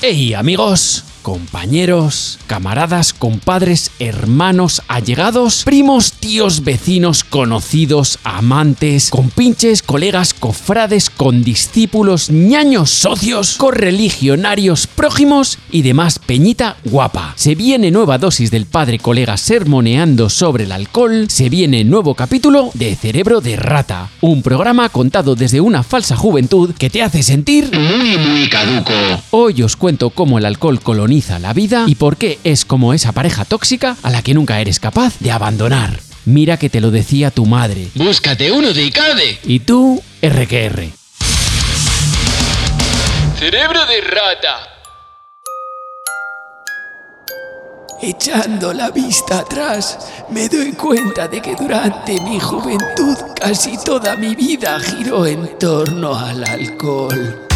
[0.00, 11.10] Hey amigos, compañeros, camaradas, compadres, hermanos, allegados, primos, tíos, vecinos, conocidos, amantes, compinches, colegas, cofrades,
[11.10, 17.34] condiscípulos, ñaños, socios, correligionarios, prójimos y demás peñita guapa.
[17.36, 22.70] Se viene nueva dosis del padre colega sermoneando sobre el alcohol, se viene nuevo capítulo
[22.72, 27.70] de Cerebro de Rata, un programa contado desde una falsa juventud que te hace sentir
[27.74, 28.94] Muy, muy caduco.
[29.30, 33.12] Hoy os cuento cómo el alcohol coloniza la vida y por qué es como esa
[33.12, 36.00] pareja tóxica a la que nunca eres capaz de abandonar.
[36.24, 37.88] Mira que te lo decía tu madre.
[37.94, 39.38] Búscate uno de ICADE.
[39.44, 40.88] Y tú, RQR.
[43.38, 44.78] Cerebro de rata.
[48.00, 49.98] Echando la vista atrás,
[50.30, 56.16] me doy cuenta de que durante mi juventud casi toda mi vida giró en torno
[56.16, 57.47] al alcohol.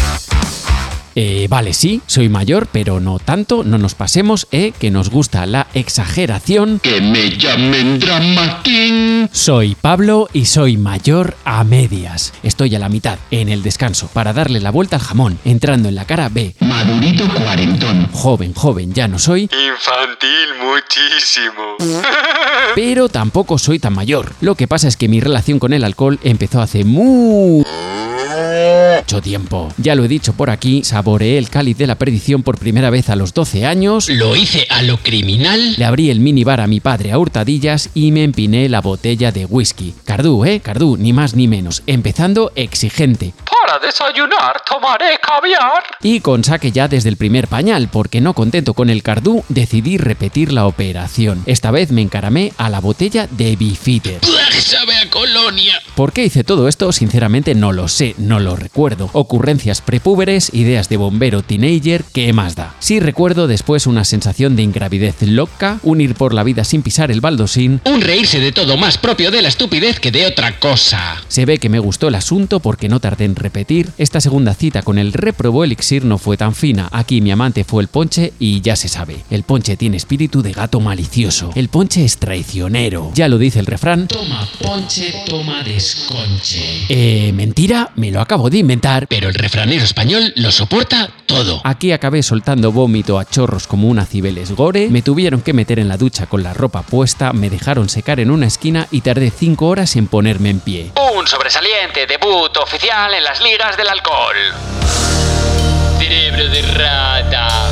[1.15, 5.45] Eh, vale, sí, soy mayor, pero no tanto, no nos pasemos, eh, que nos gusta
[5.45, 6.79] la exageración.
[6.79, 9.27] Que me llamen Drama King.
[9.31, 12.33] Soy Pablo y soy mayor a medias.
[12.43, 15.95] Estoy a la mitad, en el descanso, para darle la vuelta al jamón, entrando en
[15.95, 16.55] la cara B.
[16.59, 18.09] Madurito cuarentón.
[18.11, 22.01] Joven, joven, ya no soy, Infantil muchísimo.
[22.75, 24.33] pero tampoco soy tan mayor.
[24.41, 26.83] Lo que pasa es que mi relación con el alcohol empezó hace
[28.99, 29.69] mucho tiempo.
[29.77, 33.09] Ya lo he dicho por aquí, saboreé el cáliz de la perdición por primera vez
[33.09, 34.09] a los 12 años.
[34.09, 35.75] Lo hice a lo criminal.
[35.77, 39.45] Le abrí el minibar a mi padre a hurtadillas y me empiné la botella de
[39.45, 39.93] whisky.
[40.05, 40.59] Cardú, ¿eh?
[40.61, 41.83] Cardú, ni más ni menos.
[41.87, 43.33] Empezando exigente.
[43.45, 45.83] Para desayunar tomaré caviar.
[46.01, 49.97] Y con saque ya desde el primer pañal, porque no contento con el cardú, decidí
[49.97, 51.43] repetir la operación.
[51.45, 54.19] Esta vez me encaramé a la botella de Bifitter.
[55.95, 56.91] ¿Por qué hice todo esto?
[56.91, 59.09] Sinceramente no lo sé, no lo recuerdo.
[59.13, 62.75] Ocurrencias prepúberes, ideas de bombero teenager, ¿qué más da?
[62.79, 67.11] Sí recuerdo después una sensación de ingravidez loca, un ir por la vida sin pisar
[67.11, 67.79] el baldosín.
[67.85, 71.21] Un reírse de todo más propio de la estupidez que de otra cosa.
[71.27, 73.89] Se ve que me gustó el asunto porque no tardé en repetir.
[73.97, 76.89] Esta segunda cita con el reprobó elixir no fue tan fina.
[76.91, 79.23] Aquí mi amante fue el ponche y ya se sabe.
[79.29, 81.51] El ponche tiene espíritu de gato malicioso.
[81.55, 83.11] El ponche es traicionero.
[83.13, 84.07] Ya lo dice el refrán.
[84.07, 86.85] Toma ponche, toma desconche.
[86.89, 89.07] Eh, mentira, me lo acabo de inventar.
[89.07, 91.61] Pero el refranero español lo soporta todo.
[91.63, 95.87] Aquí acabé soltando vómito a chorros como una cibeles gore, me tuvieron que meter en
[95.87, 99.65] la ducha con la ropa puesta, me dejaron secar en una esquina y tardé 5
[99.65, 100.91] horas en ponerme en pie.
[101.15, 104.35] Un sobresaliente debut oficial en las ligas del alcohol.
[105.99, 107.62] Cerebro de rata.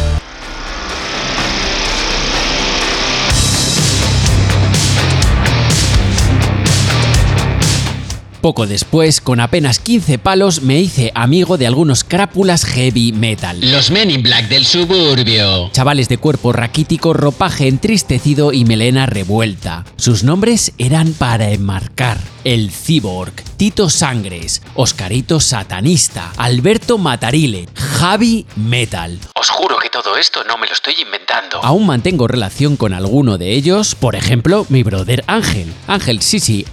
[8.41, 13.59] Poco después, con apenas 15 palos, me hice amigo de algunos crápulas heavy metal.
[13.61, 15.69] Los Men in Black del suburbio.
[15.71, 19.85] Chavales de cuerpo raquítico, ropaje entristecido y melena revuelta.
[19.95, 22.17] Sus nombres eran para enmarcar.
[22.43, 29.19] El Cyborg, Tito Sangres, Oscarito Satanista, Alberto Matarile, Javi Metal.
[29.35, 31.59] Os juro que todo esto no me lo estoy inventando.
[31.63, 35.71] Aún mantengo relación con alguno de ellos, por ejemplo, mi brother Ángel.
[35.87, 36.65] Ángel, sí, sí,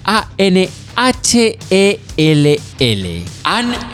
[2.18, 3.24] H-E-L-L.
[3.44, 3.88] Angel.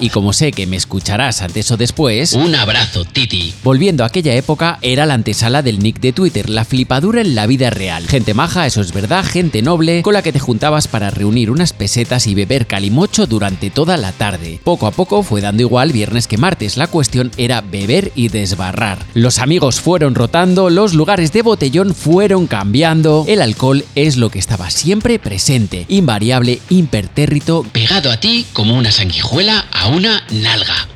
[0.00, 3.52] Y como sé que me escucharás antes o después, Un abrazo, Titi.
[3.62, 7.46] Volviendo a aquella época, era la antesala del nick de Twitter, la flipadura en la
[7.46, 8.06] vida real.
[8.08, 11.74] Gente maja, eso es verdad, gente noble, con la que te juntabas para reunir unas
[11.74, 14.58] pesetas y beber calimocho durante toda la tarde.
[14.64, 18.98] Poco a poco fue dando igual viernes que martes, la cuestión era beber y desbarrar.
[19.12, 24.38] Los amigos fueron rotando, los lugares de botellón fueron cambiando, el alcohol es lo que
[24.38, 30.86] estaba siempre presente, invariable, impertérrito, Pegado a ti como una sanguijuela a una nalga.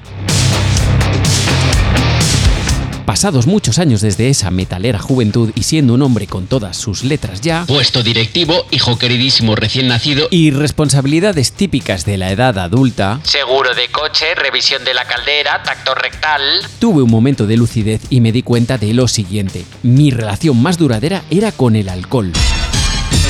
[3.05, 7.41] Pasados muchos años desde esa metalera juventud y siendo un hombre con todas sus letras
[7.41, 10.29] ya, Puesto directivo, hijo queridísimo recién nacido.
[10.31, 15.95] y responsabilidades típicas de la edad adulta, Seguro de coche, revisión de la caldera, tacto
[15.97, 16.43] rectal.
[16.79, 19.65] tuve un momento de lucidez y me di cuenta de lo siguiente.
[19.83, 22.33] Mi relación más duradera era con el alcohol.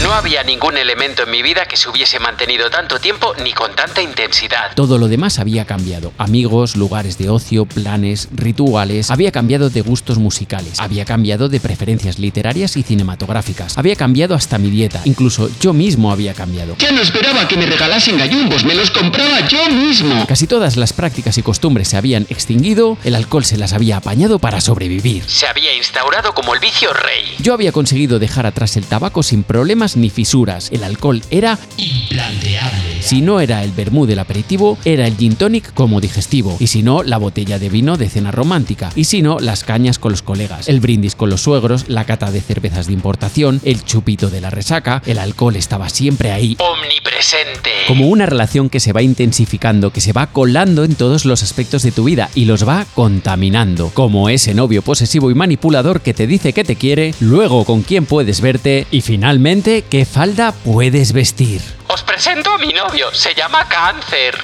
[0.03, 3.75] No había ningún elemento en mi vida que se hubiese mantenido tanto tiempo ni con
[3.75, 4.75] tanta intensidad.
[4.75, 6.13] Todo lo demás había cambiado.
[6.19, 9.11] Amigos, lugares de ocio, planes, rituales.
[9.11, 10.79] Había cambiado de gustos musicales.
[10.81, 13.79] Había cambiado de preferencias literarias y cinematográficas.
[13.79, 15.01] Había cambiado hasta mi dieta.
[15.05, 16.77] Incluso yo mismo había cambiado.
[16.79, 20.27] Ya no esperaba que me regalasen gallumbos, me los compraba yo mismo.
[20.27, 24.39] Casi todas las prácticas y costumbres se habían extinguido, el alcohol se las había apañado
[24.39, 25.25] para sobrevivir.
[25.27, 27.35] Se había instaurado como el vicio rey.
[27.39, 30.73] Yo había conseguido dejar atrás el tabaco sin problemas ni fisuras.
[30.73, 32.86] El alcohol era Implanteables.
[33.07, 36.57] Si no era el vermú del aperitivo, era el gin tonic como digestivo.
[36.59, 38.91] Y si no, la botella de vino de cena romántica.
[38.97, 42.33] Y si no, las cañas con los colegas, el brindis con los suegros, la cata
[42.33, 46.57] de cervezas de importación, el chupito de la resaca, el alcohol estaba siempre ahí.
[46.59, 47.71] Omnipresente.
[47.87, 51.85] Como una relación que se va intensificando, que se va colando en todos los aspectos
[51.85, 53.91] de tu vida y los va contaminando.
[53.95, 58.05] Como ese novio posesivo y manipulador que te dice que te quiere, luego con quién
[58.05, 61.76] puedes verte y finalmente qué falda puedes vestir.
[61.89, 64.35] Os presento a mi novio, se llama Cáncer.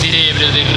[0.00, 0.68] Cerebro de.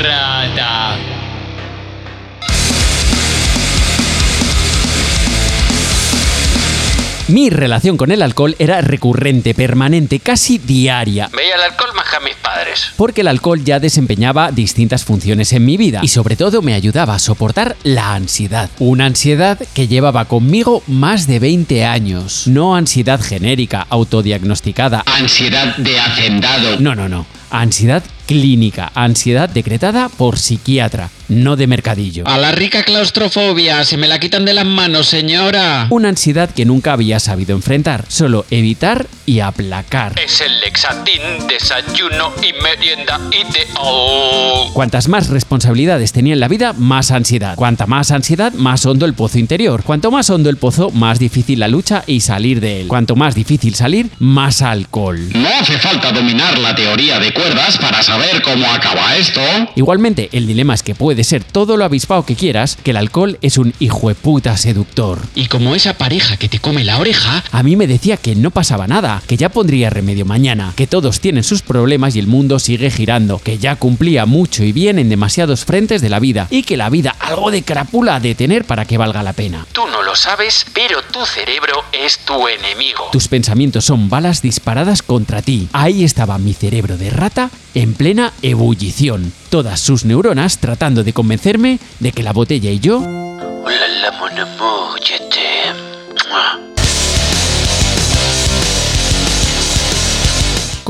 [7.32, 11.30] Mi relación con el alcohol era recurrente, permanente, casi diaria.
[11.34, 12.92] Veía el alcohol más que a mis padres.
[12.98, 17.16] Porque el alcohol ya desempeñaba distintas funciones en mi vida y sobre todo me ayudaba
[17.16, 18.70] a soportar la ansiedad.
[18.80, 22.48] Una ansiedad que llevaba conmigo más de 20 años.
[22.48, 25.04] No ansiedad genérica, autodiagnosticada.
[25.06, 26.82] Ansiedad de hacendado.
[26.82, 27.26] No, no, no.
[27.50, 32.28] Ansiedad clínica, ansiedad decretada por psiquiatra, no de mercadillo.
[32.28, 35.88] A la rica claustrofobia, se me la quitan de las manos, señora.
[35.90, 40.20] Una ansiedad que nunca había sabido enfrentar, solo evitar y aplacar.
[40.20, 44.72] Es el Lexatin, desayuno y merienda ideal.
[44.74, 47.56] Cuantas más responsabilidades tenía en la vida, más ansiedad.
[47.56, 49.84] Cuanta más ansiedad, más hondo el pozo interior.
[49.84, 52.88] Cuanto más hondo el pozo, más difícil la lucha y salir de él.
[52.88, 55.30] Cuanto más difícil salir, más alcohol.
[55.34, 59.40] No hace falta dominar la teoría de cuerdas para saber cómo acaba esto.
[59.76, 63.38] Igualmente, el dilema es que puede ser todo lo avispado que quieras, que el alcohol
[63.42, 65.20] es un hijueputa seductor.
[65.34, 68.52] Y como esa pareja que te come la oreja, A mí me decía que no
[68.52, 72.60] pasaba nada, que ya pondría remedio mañana, que todos tienen sus problemas y el mundo
[72.60, 76.64] sigue girando, que ya cumplía mucho y bien en demasiados frentes de la vida y
[76.64, 79.66] que la vida algo de crápula ha de tener para que valga la pena.
[79.72, 83.10] tú no lo sabes, pero tu cerebro es tu enemigo.
[83.12, 85.70] Tus pensamientos son balas disparadas contra ti.
[85.72, 91.78] Ahí estaba mi cerebro de rata en plena ebullición, todas sus neuronas tratando de convencerme
[92.00, 94.12] de que la botella y yo Hola, la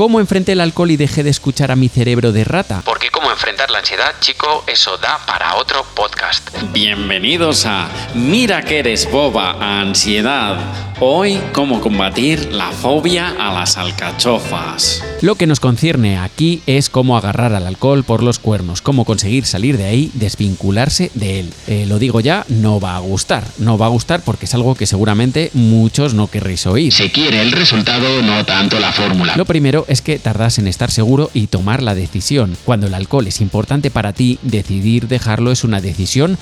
[0.02, 2.82] ¿Cómo enfrenté el alcohol y dejé de escuchar a mi cerebro de rata?
[2.84, 6.50] Porque cómo enfrentar la ansiedad, chico, eso da para otro podcast.
[6.72, 10.58] Bienvenidos a Mira que eres boba, ansiedad.
[11.04, 15.02] Hoy, cómo combatir la fobia a las alcachofas.
[15.20, 19.44] Lo que nos concierne aquí es cómo agarrar al alcohol por los cuernos, cómo conseguir
[19.44, 21.52] salir de ahí, desvincularse de él.
[21.66, 23.44] Eh, lo digo ya, no va a gustar.
[23.58, 26.92] No va a gustar porque es algo que seguramente muchos no querréis oír.
[26.92, 29.34] Se quiere el resultado, no tanto la fórmula.
[29.36, 32.56] Lo primero es que tardas en estar seguro y tomar la decisión.
[32.64, 36.38] Cuando el alcohol es importante para ti, decidir dejarlo es una decisión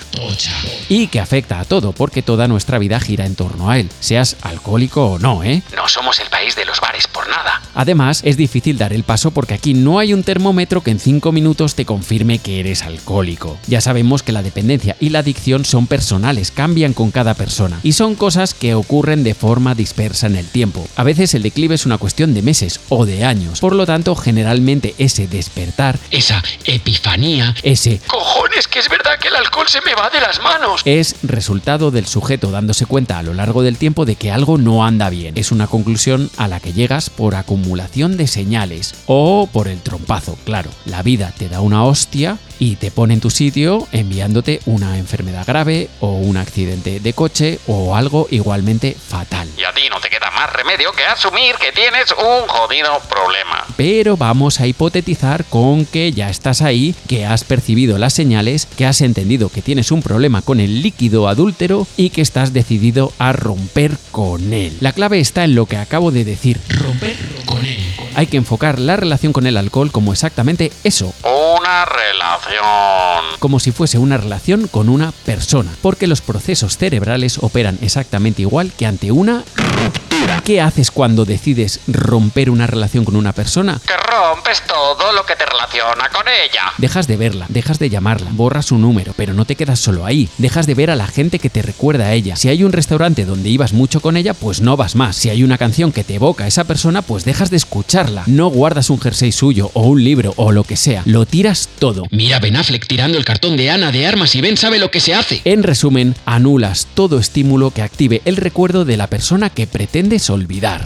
[0.88, 4.37] y que afecta a todo, porque toda nuestra vida gira en torno a él, seas
[4.43, 5.62] alcohólico o no, ¿eh?
[5.75, 7.61] No somos el país de los bares por nada.
[7.75, 11.32] Además, es difícil dar el paso porque aquí no hay un termómetro que en 5
[11.32, 13.58] minutos te confirme que eres alcohólico.
[13.67, 17.93] Ya sabemos que la dependencia y la adicción son personales, cambian con cada persona y
[17.93, 20.87] son cosas que ocurren de forma dispersa en el tiempo.
[20.97, 23.30] A veces el declive es una cuestión de meses o de años,
[23.61, 27.55] por lo tanto, generalmente ese despertar, Esa epifanía.
[27.62, 30.82] ese Cojones, que es verdad que el alcohol se me va de las manos.
[30.85, 34.85] es resultado del sujeto dándose cuenta a lo largo del tiempo de que algo no
[34.85, 35.35] anda bien.
[35.38, 40.37] Es una conclusión a la que llegas por acumulación de señales o por el trompazo,
[40.45, 40.71] claro.
[40.85, 45.47] La vida te da una hostia y te pone en tu sitio enviándote una enfermedad
[45.47, 49.49] grave o un accidente de coche o algo igualmente fatal.
[49.57, 53.66] Y a ti no te queda más remedio que asumir que tienes un jodido problema.
[53.76, 58.87] Pero vamos a hipotetizar con que ya estás ahí, que has percibido las señales, que
[58.87, 63.35] has entendido que tienes un problema con el líquido adúltero y que estás decidido a
[63.35, 64.78] romper con él.
[64.80, 66.59] La clave está en lo que acabo de decir.
[66.70, 67.78] Romper con él.
[68.14, 73.38] Hay que enfocar la relación con el alcohol como exactamente eso, Una relación.
[73.38, 78.73] como si fuese una relación con una persona, porque los procesos cerebrales operan exactamente igual
[78.73, 80.10] que ante una ruptura.
[80.45, 83.81] ¿Qué haces cuando decides romper una relación con una persona?
[83.87, 86.73] Que rompes todo lo que te relaciona con ella.
[86.79, 90.29] Dejas de verla, dejas de llamarla, borras su número, pero no te quedas solo ahí.
[90.39, 92.37] Dejas de ver a la gente que te recuerda a ella.
[92.37, 95.17] Si hay un restaurante donde ibas mucho con ella, pues no vas más.
[95.17, 98.25] Si hay una canción que te evoca a esa persona, pues dejas de escucharla.
[98.27, 101.03] No guardas un jersey suyo o un libro o lo que sea.
[101.05, 102.07] Lo tiras todo.
[102.11, 105.01] Mira Ben Affleck tirando el cartón de Ana de armas y Ben sabe lo que
[105.01, 105.43] se hace.
[105.45, 110.85] En resumen, anulas todo estímulo que active el recuerdo de la persona que pretendes olvidar.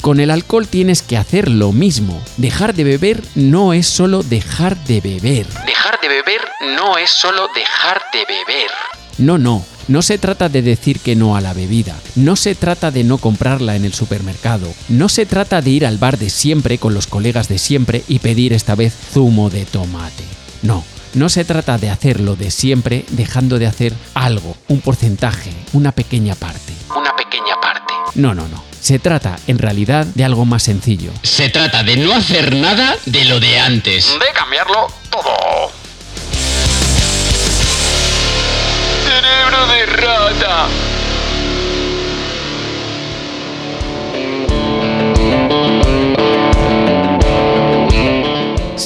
[0.00, 2.20] Con el alcohol tienes que hacer lo mismo.
[2.36, 5.46] Dejar de beber no es solo dejar de beber.
[5.66, 6.40] Dejar de beber
[6.76, 8.70] no es solo dejar de beber.
[9.18, 9.64] No, no.
[9.88, 13.18] No se trata de decir que no a la bebida, no se trata de no
[13.18, 17.08] comprarla en el supermercado, no se trata de ir al bar de siempre con los
[17.08, 20.22] colegas de siempre y pedir esta vez zumo de tomate.
[20.62, 25.52] No, no se trata de hacer lo de siempre dejando de hacer algo, un porcentaje,
[25.72, 26.72] una pequeña parte.
[26.96, 27.92] Una pequeña parte.
[28.14, 28.62] No, no, no.
[28.80, 31.12] Se trata, en realidad, de algo más sencillo.
[31.22, 34.06] Se trata de no hacer nada de lo de antes.
[34.18, 35.70] De cambiarlo todo.
[39.04, 39.86] ¡Cerebro de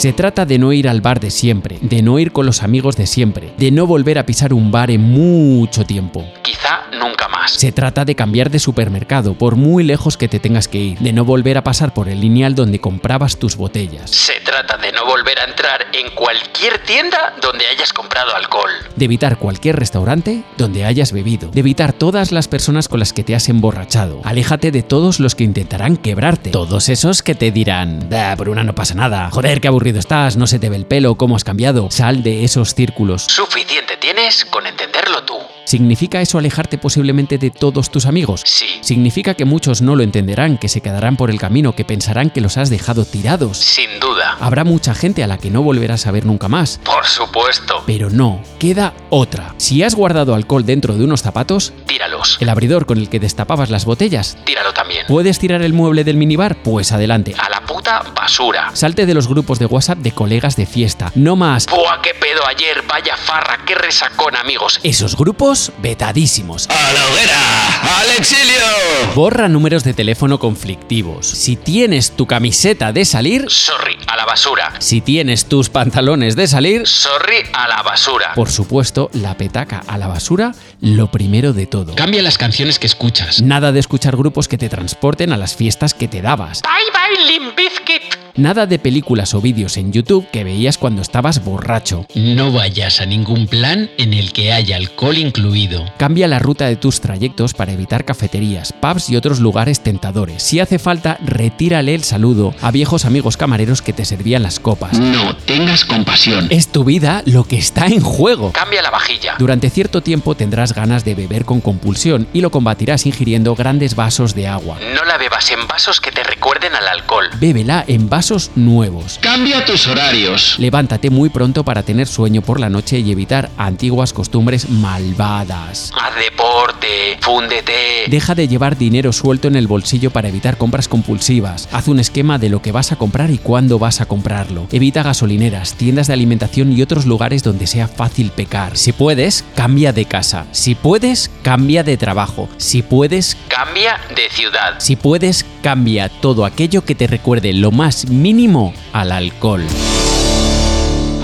[0.06, 2.96] Se trata de no ir al bar de siempre, de no ir con los amigos
[2.96, 6.24] de siempre, de no volver a pisar un bar en mucho tiempo.
[6.42, 7.50] Quizá nunca más.
[7.50, 11.12] Se trata de cambiar de supermercado, por muy lejos que te tengas que ir, de
[11.12, 15.04] no volver a pasar por el lineal donde comprabas tus botellas, Se trata de no
[15.06, 18.70] volver a entrar en cualquier tienda donde hayas comprado alcohol.
[18.94, 23.24] de evitar cualquier restaurante donde hayas bebido, de evitar todas las personas con las que
[23.24, 24.20] te has emborrachado.
[24.24, 28.64] Aléjate de todos los que intentarán quebrarte, todos esos que te dirán, "Bah, por una
[28.64, 31.44] no pasa nada, joder, qué aburrido estás, no se te ve el pelo, cómo has
[31.44, 31.90] cambiado.
[31.90, 33.26] Sal de esos círculos.
[33.28, 35.22] Suficiente tienes con entenderlo.
[35.66, 38.42] ¿Significa eso alejarte posiblemente de todos tus amigos?
[38.46, 38.66] Sí.
[38.82, 42.40] Significa que muchos no lo entenderán, que se quedarán por el camino, que pensarán que
[42.40, 43.58] los has dejado tirados.
[43.58, 44.36] Sin duda.
[44.38, 46.78] Habrá mucha gente a la que no volverás a ver nunca más.
[46.84, 47.82] Por supuesto.
[47.84, 49.54] Pero no, queda otra.
[49.56, 52.38] Si has guardado alcohol dentro de unos zapatos, Tíralos.
[52.40, 55.04] el abridor con el que destapabas las botellas, Tíralo también.
[55.08, 56.62] ¿puedes tirar el mueble del minibar?
[56.62, 57.34] Pues adelante.
[57.38, 58.70] A la puta basura.
[58.72, 61.10] Salte de los grupos de WhatsApp de colegas de fiesta.
[61.16, 61.66] No más.
[61.66, 62.10] Buah, qué
[62.44, 62.82] ayer.
[62.88, 64.80] Vaya farra, qué resacón, amigos.
[64.82, 66.68] Esos grupos vetadísimos.
[66.68, 67.98] ¡A la hoguera!
[68.00, 69.14] ¡Al exilio!
[69.14, 71.26] Borra números de teléfono conflictivos.
[71.26, 74.72] Si tienes tu camiseta de salir, Sorry, a la basura.
[74.80, 78.32] si tienes tus pantalones de salir, Sorry, a la basura.
[78.34, 81.94] por supuesto, la petaca a la basura, lo primero de todo.
[81.94, 83.42] Cambia las canciones que escuchas.
[83.42, 86.62] Nada de escuchar grupos que te transporten a las fiestas que te dabas.
[86.62, 88.26] Bye bye, Limp Bizkit.
[88.36, 92.06] Nada de películas o vídeos en YouTube que veías cuando estabas borracho.
[92.14, 95.86] No vayas a ningún plan en el que haya alcohol incluido.
[95.96, 100.42] Cambia la ruta de tus trayectos para evitar cafeterías, pubs y otros lugares tentadores.
[100.42, 104.98] Si hace falta, retírale el saludo a viejos amigos camareros que te servían las copas.
[104.98, 106.48] No tengas compasión.
[106.50, 108.52] Es tu vida lo que está en juego.
[108.52, 109.36] Cambia la vajilla.
[109.38, 114.34] Durante cierto tiempo tendrás ganas de beber con compulsión y lo combatirás ingiriendo grandes vasos
[114.34, 114.78] de agua.
[114.94, 117.28] No la bebas en vasos que te recuerden al alcohol.
[117.40, 119.18] Bébela en vasos nuevos.
[119.22, 120.56] Cambia tus horarios.
[120.58, 125.90] Levántate muy pronto para tener sueño por la noche y evitar antiguas costumbres malvadas.
[125.98, 127.18] Haz deporte.
[127.22, 128.04] Fúndete.
[128.08, 131.68] Deja de llevar dinero suelto en el bolsillo para evitar compras compulsivas.
[131.72, 134.66] Haz un esquema de lo que vas a comprar y cuándo vas a comprarlo.
[134.72, 138.76] Evita gasolineras, tiendas de alimentación y otros lugares donde sea fácil pecar.
[138.76, 140.46] Si puedes, cambia de casa.
[140.52, 142.48] Si puedes, cambia de trabajo.
[142.58, 144.74] Si puedes, Cambia de ciudad.
[144.78, 149.64] si puedes, cambia todo aquello que te recuerde lo más mínimo al alcohol.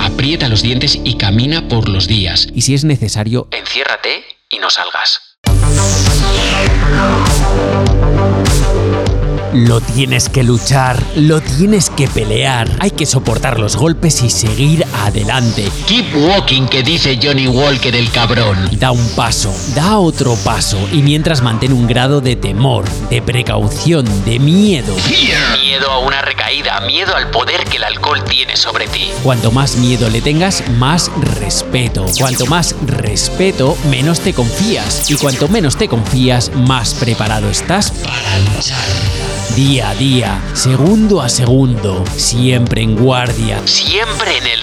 [0.01, 2.47] Aprieta los dientes y camina por los días.
[2.55, 5.39] Y si es necesario, Enciérrate y no salgas.
[9.53, 12.71] Lo tienes que luchar, lo tienes que pelear.
[12.81, 15.69] Hay que soportar los golpes y seguir adelante.
[15.87, 18.57] Keep walking, que dice Johnny Walker el cabrón.
[18.79, 24.07] Da un paso, da otro paso y mientras mantén un grado de temor, de precaución,
[24.25, 24.97] de miedo.
[25.61, 26.81] Miedo a una recaída.
[26.87, 29.11] Miedo al poder que el alcohol tiene sobre ti.
[29.23, 32.07] Cuanto más miedo le tengas, más respeto.
[32.19, 35.11] Cuanto más respeto, menos te confías.
[35.11, 39.22] Y cuanto menos te confías, más preparado estás para luchar.
[39.57, 43.61] Día a día, segundo a segundo, siempre en guardia.
[43.67, 44.63] Siempre en el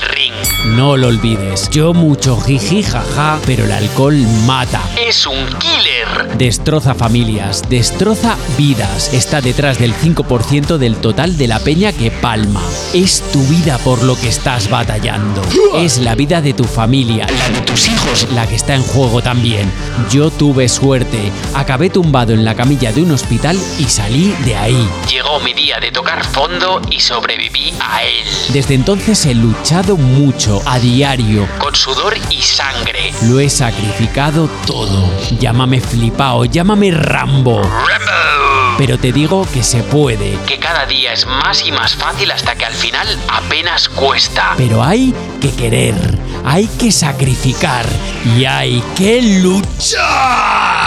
[0.76, 4.82] No lo olvides, yo mucho jiji jaja, pero el alcohol mata.
[4.98, 6.38] Es un killer.
[6.38, 9.14] Destroza familias, destroza vidas.
[9.14, 12.62] Está detrás del 5% del total de la peña que palma.
[12.94, 15.42] Es tu vida por lo que estás batallando.
[15.76, 19.22] Es la vida de tu familia, la de tus hijos, la que está en juego
[19.22, 19.72] también.
[20.12, 21.32] Yo tuve suerte.
[21.54, 24.90] Acabé tumbado en la camilla de un hospital y salí de ahí.
[25.10, 28.26] Llegó mi día de tocar fondo y sobreviví a él.
[28.50, 30.19] Desde entonces he luchado mucho,
[30.66, 31.48] a diario.
[31.60, 33.14] Con sudor y sangre.
[33.24, 35.10] Lo he sacrificado todo.
[35.40, 37.62] Llámame flipao, llámame Rambo.
[37.62, 38.76] Rambo.
[38.78, 40.38] Pero te digo que se puede.
[40.46, 44.56] Que cada día es más y más fácil hasta que al final apenas cuesta.
[44.58, 45.96] Pero hay que querer,
[46.44, 47.86] hay que sacrificar
[48.26, 50.79] y hay que luchar.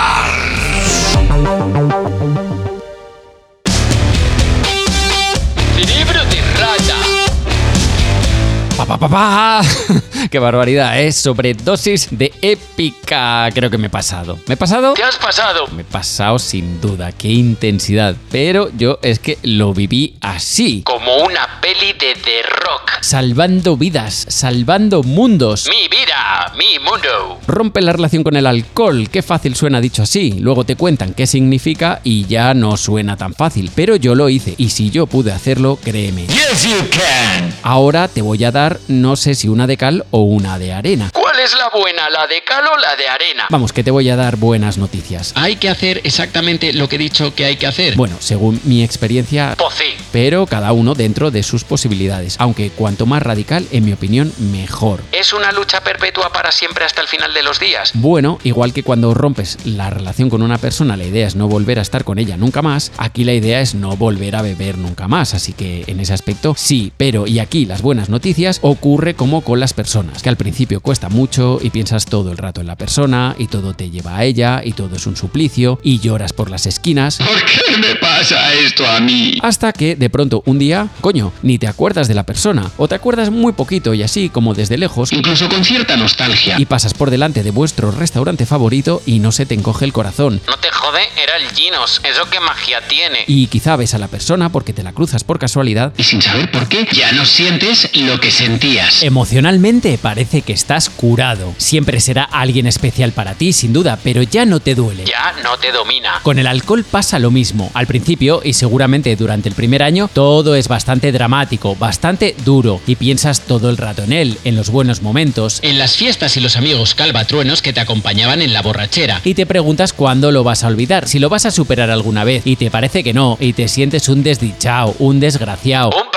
[8.92, 9.62] Pa, pa, pa, pa.
[10.30, 11.00] ¡Qué barbaridad!
[11.00, 13.48] Es sobredosis de épica.
[13.54, 14.38] Creo que me he pasado.
[14.46, 14.92] ¿Me he pasado?
[14.92, 15.66] ¿Te has pasado?
[15.68, 17.10] Me he pasado sin duda.
[17.10, 18.14] ¡Qué intensidad!
[18.30, 20.82] Pero yo es que lo viví así.
[20.82, 22.90] Como una peli de The Rock.
[23.00, 25.68] Salvando vidas, salvando mundos.
[25.70, 27.40] Mi vida, mi mundo.
[27.46, 29.08] Rompe la relación con el alcohol.
[29.10, 30.34] Qué fácil suena dicho así.
[30.38, 33.70] Luego te cuentan qué significa y ya no suena tan fácil.
[33.74, 34.54] Pero yo lo hice.
[34.58, 36.26] Y si yo pude hacerlo, créeme.
[36.26, 37.54] Yes, you can.
[37.62, 41.10] Ahora te voy a dar, no sé si una de cal o una de arena.
[41.12, 43.46] ¿Cuál es la buena, la de cal o la de arena?
[43.50, 45.32] Vamos, que te voy a dar buenas noticias.
[45.34, 47.96] Hay que hacer exactamente lo que he dicho que hay que hacer.
[47.96, 49.84] Bueno, según mi experiencia, Pues sí.
[50.12, 52.36] pero cada uno dentro de sus posibilidades.
[52.38, 55.00] Aunque cuanto más radical, en mi opinión, mejor.
[55.12, 57.92] ¿Es una lucha perpetua para siempre hasta el final de los días?
[57.94, 61.78] Bueno, igual que cuando rompes la relación con una persona, la idea es no volver
[61.78, 65.08] a estar con ella nunca más, aquí la idea es no volver a beber nunca
[65.08, 69.40] más, así que en ese aspecto sí, pero y aquí las buenas noticias ocurre como
[69.42, 72.76] con las personas, que al principio cuesta mucho y piensas todo el rato en la
[72.76, 76.50] persona y todo te lleva a ella y todo es un suplicio y lloras por
[76.50, 77.18] las esquinas.
[77.18, 79.38] ¿Por qué me pasa esto a mí?
[79.42, 82.94] Hasta que de pronto un día, coño, ni te acuerdas de la persona, o te
[82.94, 86.58] acuerdas muy poquito y así como desde lejos, Incluso con cierta nostalgia.
[86.58, 90.40] y pasas por delante de vuestro restaurante favorito y no se te encoge el corazón.
[90.46, 92.00] No te jode, era el Ginos.
[92.04, 93.18] ¿Eso qué magia tiene?
[93.26, 95.92] Y quizá ves a la persona porque te la cruzas por casualidad.
[95.96, 98.61] Y sin saber por qué, ya no sientes lo que sentías.
[99.02, 101.52] Emocionalmente parece que estás curado.
[101.56, 105.04] Siempre será alguien especial para ti, sin duda, pero ya no te duele.
[105.04, 106.20] Ya no te domina.
[106.22, 107.72] Con el alcohol pasa lo mismo.
[107.74, 112.94] Al principio y seguramente durante el primer año todo es bastante dramático, bastante duro y
[112.94, 115.58] piensas todo el rato en él, en los buenos momentos.
[115.62, 119.20] En las fiestas y los amigos calvatruenos que te acompañaban en la borrachera.
[119.24, 122.46] Y te preguntas cuándo lo vas a olvidar, si lo vas a superar alguna vez
[122.46, 125.90] y te parece que no y te sientes un desdichado, un desgraciado.
[125.90, 126.12] Un.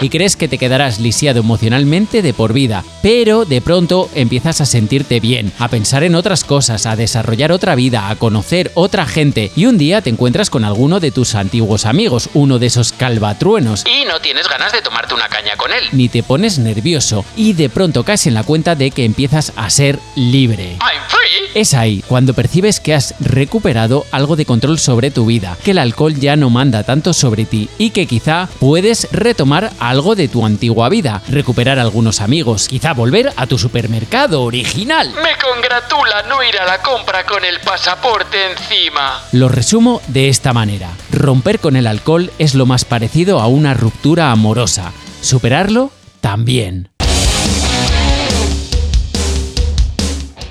[0.00, 4.66] Y crees que te quedarás lisiado emocionalmente de por vida, pero de pronto empiezas a
[4.66, 9.50] sentirte bien, a pensar en otras cosas, a desarrollar otra vida, a conocer otra gente
[9.56, 13.84] y un día te encuentras con alguno de tus antiguos amigos, uno de esos calvatruenos.
[13.86, 15.84] Y no tienes ganas de tomarte una caña con él.
[15.92, 19.70] Ni te pones nervioso y de pronto caes en la cuenta de que empiezas a
[19.70, 20.78] ser libre.
[20.80, 21.20] I'm free.
[21.54, 25.78] Es ahí cuando percibes que has recuperado algo de control sobre tu vida, que el
[25.78, 30.46] alcohol ya no manda tanto sobre ti y que quizá puedes retomar algo de tu
[30.46, 35.12] antigua vida, recuperar algunos amigos, quizá volver a tu supermercado original.
[35.22, 39.20] Me congratula no ir a la compra con el pasaporte encima.
[39.32, 40.90] Lo resumo de esta manera.
[41.10, 44.92] Romper con el alcohol es lo más parecido a una ruptura amorosa.
[45.20, 46.90] Superarlo también.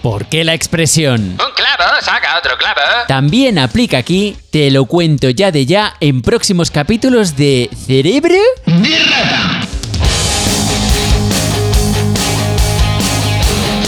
[0.02, 1.38] ¿Por qué la expresión?
[1.90, 2.82] Un clavo, saca otro clavo.
[3.08, 9.00] También aplica aquí, te lo cuento ya de ya en próximos capítulos de Cerebro De
[9.00, 9.62] rata.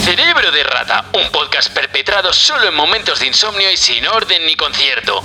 [0.04, 4.56] Cerebro de rata, un podcast perpetrado solo en momentos de insomnio y sin orden ni
[4.56, 5.22] concierto.